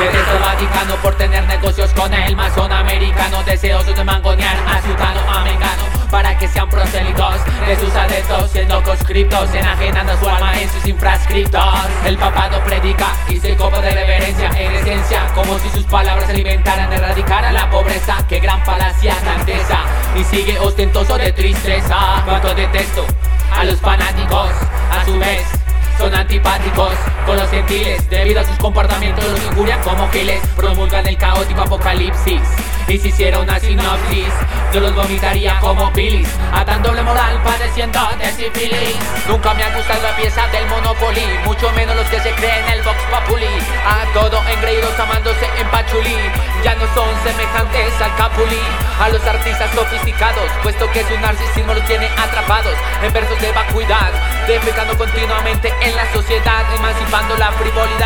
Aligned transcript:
Vaticano 0.00 0.96
por 1.02 1.14
tener 1.16 1.46
negocios 1.46 1.90
con 1.92 2.12
el 2.14 2.34
masón 2.34 2.72
americano. 2.72 3.42
Deseosos 3.44 3.94
de 3.94 4.02
mangonear 4.02 4.56
a 4.66 4.80
ciudadano 4.80 5.20
americano 5.30 5.82
Para 6.10 6.38
que 6.38 6.48
sean 6.48 6.68
prosélitos 6.70 7.34
de 7.66 7.76
sus 7.76 7.94
adeptos 7.94 8.50
Siendo 8.50 8.82
conscriptos, 8.82 9.54
enajenando 9.54 10.16
su 10.18 10.26
alma 10.26 10.58
en 10.58 10.70
sus 10.70 10.86
infrascriptos. 10.86 11.62
El 12.06 12.16
papado 12.16 12.62
predica 12.64 13.08
y 13.28 13.38
se 13.40 13.54
copa 13.56 13.80
de 13.80 13.90
reverencia 13.90 14.50
en 14.56 14.74
esencia 14.76 15.26
Como 15.34 15.58
si 15.58 15.68
sus 15.68 15.84
palabras 15.84 16.30
alimentaran, 16.30 16.90
erradicaran 16.90 17.52
la 17.52 17.68
pobreza 17.68 18.16
Qué 18.26 18.40
gran 18.40 18.64
falacia 18.64 19.14
grandeza 19.22 19.80
Y 20.16 20.24
sigue 20.24 20.58
ostentoso 20.58 21.18
de 21.18 21.32
tristeza. 21.32 22.22
Cuánto 22.24 22.54
detesto 22.54 23.04
a 23.52 23.64
los 23.64 23.78
fanáticos 23.80 24.50
A 24.90 25.04
su 25.04 25.18
vez 25.18 25.59
antipáticos 26.30 26.94
con 27.26 27.36
los 27.36 27.50
gentiles 27.50 28.08
Debido 28.08 28.40
a 28.40 28.44
sus 28.44 28.56
comportamientos 28.58 29.24
los 29.24 29.44
injurian 29.44 29.82
como 29.82 30.08
giles 30.10 30.40
Promulgan 30.56 31.06
el 31.08 31.16
caótico 31.16 31.62
apocalipsis 31.62 32.40
y 32.88 32.98
si 32.98 33.08
hiciera 33.08 33.38
una 33.38 33.58
sinopsis 33.60 34.32
Yo 34.72 34.80
los 34.80 34.94
vomitaría 34.94 35.58
como 35.60 35.90
bilis 35.90 36.28
Atan 36.52 36.82
doble 36.82 37.02
moral 37.02 37.40
padeciendo 37.42 38.00
de 38.18 38.32
sífilis. 38.32 38.96
Nunca 39.28 39.54
me 39.54 39.62
ha 39.62 39.76
gustado 39.76 40.02
la 40.02 40.16
pieza 40.16 40.46
del 40.48 40.66
Monopoly 40.66 41.22
Mucho 41.60 41.74
menos 41.74 41.94
los 41.94 42.08
que 42.08 42.18
se 42.20 42.32
creen 42.36 42.64
el 42.72 42.80
Vox 42.80 42.96
Populi. 43.12 43.46
A 43.84 44.10
todo 44.14 44.42
engreídos 44.48 44.98
amándose 44.98 45.44
en 45.58 45.68
Pachuli 45.68 46.16
Ya 46.64 46.74
no 46.76 46.86
son 46.94 47.06
semejantes 47.22 48.00
al 48.00 48.16
Capuli 48.16 48.62
A 48.98 49.10
los 49.10 49.22
artistas 49.26 49.70
sofisticados 49.74 50.50
Puesto 50.62 50.90
que 50.90 51.04
su 51.04 51.18
narcisismo 51.18 51.74
los 51.74 51.84
tiene 51.84 52.08
atrapados 52.16 52.74
En 53.02 53.12
versos 53.12 53.38
de 53.42 53.52
vacuidad 53.52 54.10
Defecando 54.46 54.96
continuamente 54.96 55.70
en 55.82 55.94
la 55.96 56.10
sociedad 56.14 56.64
Emancipando 56.74 57.36
la 57.36 57.52
frivolidad 57.52 57.99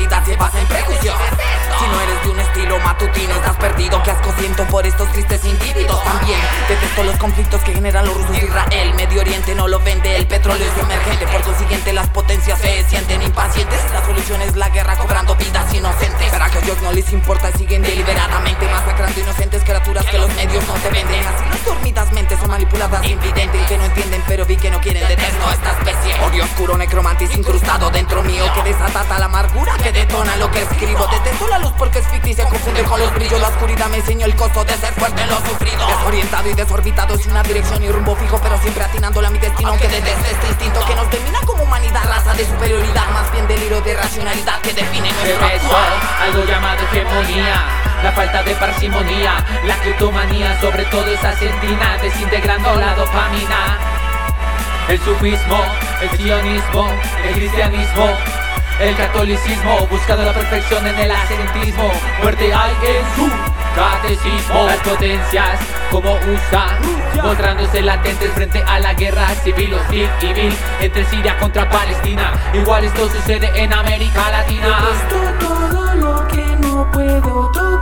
en 0.00 0.08
Si 0.08 1.86
no 1.86 2.00
eres 2.00 2.22
de 2.24 2.30
un 2.30 2.40
estilo 2.40 2.78
matutino 2.80 3.34
estás 3.34 3.56
perdido. 3.56 4.02
Que 4.02 4.10
asco 4.10 4.32
siento 4.38 4.64
por 4.64 4.86
estos 4.86 5.10
tristes 5.12 5.44
individuos. 5.44 6.02
También 6.02 6.38
detesto 6.68 7.04
los 7.04 7.16
conflictos 7.16 7.60
que 7.62 7.74
generan 7.74 8.06
los 8.06 8.16
rusos 8.16 8.42
Israel. 8.42 8.94
Medio 8.94 9.20
Oriente 9.20 9.54
no 9.54 9.68
lo 9.68 9.78
vende, 9.80 10.16
el 10.16 10.26
petróleo 10.26 10.66
es 10.66 10.82
emergente. 10.82 11.26
Por 11.26 11.42
consiguiente 11.42 11.92
las 11.92 12.08
potencias 12.10 12.58
se 12.60 12.84
sienten 12.84 13.22
impacientes. 13.22 13.78
La 13.92 14.04
solución 14.04 14.42
es 14.42 14.56
la 14.56 14.68
guerra 14.70 14.96
cobrando 14.96 15.36
vidas 15.36 15.72
inocentes. 15.72 16.28
Pero 16.30 16.44
a 16.44 16.50
que 16.50 16.58
a 16.58 16.60
ellos 16.62 16.82
no 16.82 16.92
les 16.92 17.12
importa 17.12 17.52
siguen 17.52 17.82
deliberadamente 17.82 18.66
Masacrando 18.68 19.20
inocentes 19.20 19.62
criaturas 19.62 20.04
que 20.06 20.18
los 20.18 20.32
medios 20.34 20.66
no 20.66 20.74
te 20.74 20.90
venden. 20.90 21.24
Así 21.24 21.44
manipuladas 22.54 23.04
invidentes 23.04 23.66
que 23.66 23.76
no 23.76 23.84
entienden 23.84 24.22
pero 24.28 24.46
vi 24.46 24.56
que 24.56 24.70
no 24.70 24.80
quieren 24.80 25.08
detesto 25.08 25.50
esta 25.50 25.72
especie 25.72 26.14
Odio 26.22 26.44
oscuro 26.44 26.78
necromantis 26.78 27.34
incrustado 27.36 27.90
dentro 27.90 28.22
mío 28.22 28.44
Que 28.54 28.62
desatata 28.62 29.18
la 29.18 29.24
amargura 29.24 29.74
que 29.82 29.90
detona 29.90 30.36
lo 30.36 30.50
que 30.50 30.62
escribo. 30.62 31.06
Detesto 31.08 31.48
la 31.48 31.58
luz 31.58 31.72
porque 31.76 31.98
es 31.98 32.08
ficticia, 32.08 32.44
confunde 32.48 32.82
con 32.84 33.00
los 33.00 33.12
brillos. 33.14 33.40
La 33.40 33.48
oscuridad 33.48 33.88
me 33.88 33.96
enseñó 33.96 34.26
el 34.26 34.36
costo 34.36 34.64
de 34.64 34.74
ser 34.74 34.92
fuerte 34.94 35.22
en 35.22 35.30
lo 35.30 35.36
sufrido. 35.38 35.86
Desorientado 35.86 36.48
y 36.48 36.54
desorbitado 36.54 37.14
es 37.14 37.26
una 37.26 37.42
dirección 37.42 37.82
y 37.82 37.88
rumbo 37.90 38.14
fijo 38.16 38.38
Pero 38.42 38.58
siempre 38.60 38.84
atinándole 38.84 39.26
a 39.26 39.30
mi 39.30 39.38
destino 39.38 39.70
Aunque 39.70 39.88
deteste 39.88 40.30
este 40.30 40.48
instinto 40.48 40.84
que 40.86 40.94
nos 40.94 41.10
domina 41.10 41.40
como 41.44 41.64
humanidad 41.64 42.04
Raza 42.04 42.34
de 42.34 42.46
superioridad, 42.46 43.10
más 43.10 43.30
bien 43.32 43.46
delirio 43.48 43.80
de 43.80 43.94
racionalidad 43.94 44.60
Que 44.60 44.72
define 44.72 45.12
nuestro 45.12 45.46
actuar 45.46 45.92
algo 46.22 46.44
llamado 46.44 46.82
hegemonía 46.84 47.83
la 48.04 48.12
falta 48.12 48.42
de 48.42 48.54
parsimonía, 48.56 49.42
la 49.64 49.76
criptomanía, 49.76 50.60
sobre 50.60 50.84
todo 50.84 51.06
esa 51.06 51.32
sentina, 51.32 51.96
desintegrando 52.02 52.76
la 52.76 52.94
dopamina. 52.94 53.78
El 54.90 55.00
sufismo, 55.00 55.58
el 56.02 56.10
sionismo, 56.10 56.86
el 57.26 57.34
cristianismo, 57.34 58.10
el 58.78 58.94
catolicismo, 58.94 59.86
buscando 59.90 60.22
la 60.22 60.34
perfección 60.34 60.86
en 60.86 60.98
el 60.98 61.10
ascentismo. 61.10 61.90
Muerte 62.20 62.52
hay 62.52 62.72
en 62.82 63.16
su 63.16 63.30
catecismo. 63.74 64.66
Las 64.66 64.80
potencias, 64.80 65.60
como 65.90 66.12
USA, 66.12 66.78
mostrándose 67.22 67.80
latentes 67.80 68.30
frente 68.32 68.62
a 68.66 68.80
la 68.80 68.92
guerra 68.92 69.28
civil, 69.42 69.72
hostil 69.72 70.10
y 70.20 70.32
vil 70.34 70.56
entre 70.82 71.06
Siria 71.06 71.38
contra 71.38 71.70
Palestina. 71.70 72.34
Igual 72.52 72.84
esto 72.84 73.08
sucede 73.08 73.50
en 73.54 73.72
América 73.72 74.30
Latina. 74.30 74.78
Todo 75.40 75.94
lo 75.94 76.28
que 76.28 76.44
no 76.60 76.90
puedo 76.90 77.73